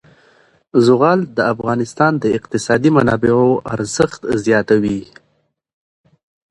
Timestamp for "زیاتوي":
4.45-5.01